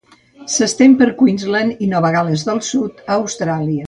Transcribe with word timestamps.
S'estén 0.53 0.95
per 1.01 1.07
Queensland 1.19 1.83
i 1.87 1.89
Nova 1.91 2.11
Gal·les 2.15 2.47
del 2.51 2.63
Sud 2.69 3.05
a 3.05 3.11
Austràlia. 3.21 3.79